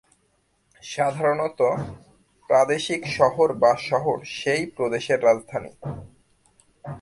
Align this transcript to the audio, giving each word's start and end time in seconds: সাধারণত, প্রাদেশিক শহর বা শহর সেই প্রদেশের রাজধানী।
সাধারণত, 0.83 1.59
প্রাদেশিক 2.49 3.01
শহর 3.07 3.47
বা 3.53 3.71
শহর 3.89 4.17
সেই 4.39 4.63
প্রদেশের 4.77 5.19
রাজধানী। 5.23 5.71